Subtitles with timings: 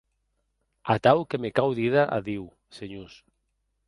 [0.95, 2.43] Atau que me cau díder adiu,
[2.79, 3.15] senhors.